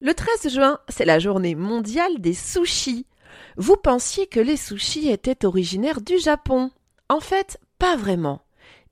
Le 0.00 0.14
13 0.14 0.52
juin, 0.54 0.78
c'est 0.88 1.04
la 1.04 1.18
journée 1.18 1.56
mondiale 1.56 2.20
des 2.20 2.32
sushis. 2.32 3.06
Vous 3.56 3.74
pensiez 3.74 4.28
que 4.28 4.38
les 4.38 4.56
sushis 4.56 5.08
étaient 5.08 5.44
originaires 5.44 6.00
du 6.00 6.16
Japon. 6.18 6.70
En 7.08 7.18
fait, 7.18 7.58
pas 7.80 7.96
vraiment. 7.96 8.42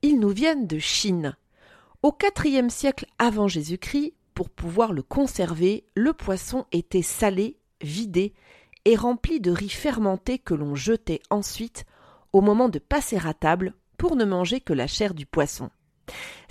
Ils 0.01 0.19
nous 0.19 0.27
viennent 0.27 0.67
de 0.67 0.77
Chine. 0.77 1.37
Au 2.03 2.13
IVe 2.43 2.67
siècle 2.67 3.05
avant 3.17 3.47
Jésus-Christ, 3.47 4.13
pour 4.33 4.49
pouvoir 4.49 4.91
le 4.91 5.03
conserver, 5.03 5.85
le 5.95 6.11
poisson 6.11 6.65
était 6.73 7.01
salé, 7.01 7.57
vidé 7.79 8.33
et 8.83 8.97
rempli 8.97 9.39
de 9.39 9.51
riz 9.51 9.69
fermenté 9.69 10.37
que 10.37 10.53
l'on 10.53 10.75
jetait 10.75 11.21
ensuite 11.29 11.85
au 12.33 12.41
moment 12.41 12.67
de 12.67 12.79
passer 12.79 13.19
à 13.25 13.33
table 13.33 13.73
pour 13.97 14.17
ne 14.17 14.25
manger 14.25 14.59
que 14.59 14.73
la 14.73 14.87
chair 14.87 15.13
du 15.13 15.25
poisson. 15.25 15.69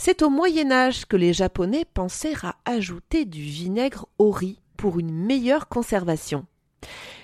C'est 0.02 0.22
au 0.22 0.30
Moyen 0.30 0.72
Âge 0.72 1.04
que 1.04 1.16
les 1.18 1.34
Japonais 1.34 1.84
pensèrent 1.84 2.46
à 2.46 2.56
ajouter 2.64 3.26
du 3.26 3.42
vinaigre 3.42 4.08
au 4.16 4.30
riz 4.30 4.58
pour 4.78 4.98
une 4.98 5.12
meilleure 5.12 5.68
conservation. 5.68 6.46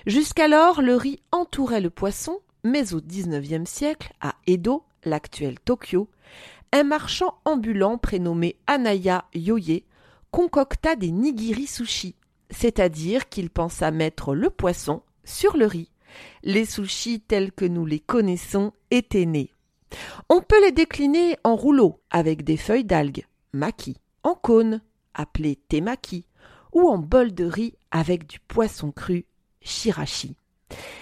Jusqu'alors, 0.05 0.83
le 0.83 0.93
riz 0.93 1.19
entourait 1.31 1.81
le 1.81 1.89
poisson, 1.89 2.37
mais 2.63 2.93
au 2.93 3.01
XIXe 3.01 3.67
siècle, 3.67 4.13
à 4.21 4.35
Edo, 4.45 4.83
l'actuel 5.05 5.59
Tokyo, 5.59 6.07
un 6.71 6.83
marchand 6.83 7.39
ambulant 7.45 7.97
prénommé 7.97 8.57
Anaya 8.67 9.25
Yoye 9.33 9.81
concocta 10.29 10.95
des 10.95 11.09
nigiri 11.09 11.65
sushi, 11.65 12.13
c'est-à-dire 12.51 13.27
qu'il 13.27 13.49
pensa 13.49 13.89
mettre 13.89 14.35
le 14.35 14.51
poisson 14.51 15.01
sur 15.23 15.57
le 15.57 15.65
riz. 15.65 15.89
Les 16.43 16.65
sushis 16.65 17.21
tels 17.21 17.51
que 17.51 17.65
nous 17.65 17.87
les 17.87 17.99
connaissons 17.99 18.71
étaient 18.91 19.25
nés. 19.25 19.49
On 20.29 20.41
peut 20.41 20.61
les 20.63 20.71
décliner 20.71 21.37
en 21.43 21.55
rouleaux 21.55 21.99
avec 22.09 22.43
des 22.43 22.57
feuilles 22.57 22.83
d'algues, 22.83 23.25
maki, 23.53 23.97
en 24.23 24.35
cône, 24.35 24.81
appelé 25.13 25.57
temaki, 25.69 26.25
ou 26.73 26.87
en 26.89 26.97
bol 26.97 27.33
de 27.33 27.45
riz 27.45 27.73
avec 27.91 28.27
du 28.27 28.39
poisson 28.39 28.91
cru, 28.91 29.25
shirashi. 29.61 30.35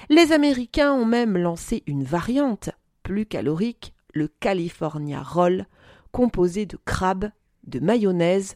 Les 0.10 0.32
Américains 0.32 0.94
ont 0.94 1.06
même 1.06 1.38
lancé 1.38 1.84
une 1.88 2.04
variante, 2.04 2.70
plus 3.04 3.26
calorique, 3.26 3.94
le 4.14 4.28
California 4.28 5.22
Roll, 5.22 5.66
composé 6.12 6.66
de 6.66 6.78
crabes, 6.86 7.32
de 7.66 7.80
mayonnaise, 7.80 8.56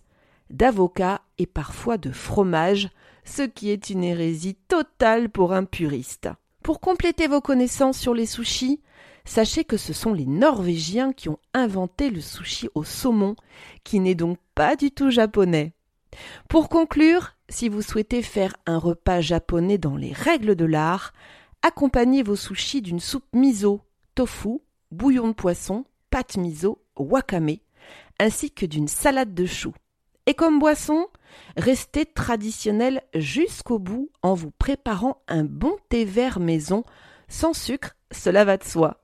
d'avocat 0.49 1.21
et 1.37 1.45
parfois 1.45 1.97
de 1.97 2.11
fromage, 2.11 2.89
ce 3.25 3.41
qui 3.41 3.69
est 3.69 3.89
une 3.89 4.03
hérésie 4.03 4.55
totale 4.67 5.29
pour 5.29 5.53
un 5.53 5.65
puriste. 5.65 6.29
Pour 6.63 6.79
compléter 6.79 7.27
vos 7.27 7.41
connaissances 7.41 7.97
sur 7.97 8.13
les 8.13 8.25
sushis, 8.25 8.81
sachez 9.25 9.63
que 9.63 9.77
ce 9.77 9.93
sont 9.93 10.13
les 10.13 10.25
Norvégiens 10.25 11.13
qui 11.13 11.29
ont 11.29 11.39
inventé 11.53 12.09
le 12.09 12.21
sushi 12.21 12.69
au 12.75 12.83
saumon, 12.83 13.35
qui 13.83 13.99
n'est 13.99 14.15
donc 14.15 14.37
pas 14.55 14.75
du 14.75 14.91
tout 14.91 15.11
japonais. 15.11 15.73
Pour 16.47 16.69
conclure, 16.69 17.35
si 17.49 17.69
vous 17.69 17.81
souhaitez 17.81 18.21
faire 18.21 18.55
un 18.65 18.77
repas 18.77 19.21
japonais 19.21 19.77
dans 19.77 19.95
les 19.95 20.13
règles 20.13 20.55
de 20.55 20.65
l'art, 20.65 21.13
accompagnez 21.61 22.23
vos 22.23 22.35
sushis 22.35 22.81
d'une 22.81 22.99
soupe 22.99 23.27
miso, 23.33 23.81
tofu, 24.15 24.59
bouillon 24.91 25.29
de 25.29 25.33
poisson, 25.33 25.85
pâte 26.09 26.37
miso, 26.37 26.81
wakame, 26.97 27.57
ainsi 28.19 28.51
que 28.51 28.65
d'une 28.65 28.87
salade 28.87 29.33
de 29.33 29.45
choux. 29.45 29.73
Et 30.25 30.33
comme 30.33 30.59
boisson, 30.59 31.07
restez 31.57 32.05
traditionnel 32.05 33.01
jusqu'au 33.15 33.79
bout 33.79 34.11
en 34.21 34.33
vous 34.33 34.51
préparant 34.51 35.21
un 35.27 35.43
bon 35.43 35.75
thé 35.89 36.05
vert 36.05 36.39
maison 36.39 36.83
sans 37.27 37.53
sucre, 37.53 37.95
cela 38.11 38.45
va 38.45 38.57
de 38.57 38.63
soi. 38.63 39.01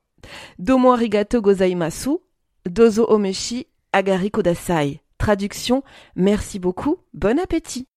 Domo 0.60 0.92
arigato 0.94 1.42
gozaimasu, 1.42 2.20
dozo 2.66 3.06
omeshi 3.10 3.68
agari 3.92 4.32
kodasai. 4.32 5.00
Traduction, 5.18 5.84
merci 6.16 6.60
beaucoup, 6.60 6.98
bon 7.14 7.40
appétit. 7.40 7.88